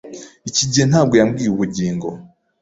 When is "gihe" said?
0.71-0.85